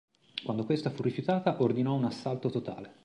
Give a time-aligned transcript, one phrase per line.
[0.43, 2.97] Quando questa fu rifiutata ordinò un assalto totale.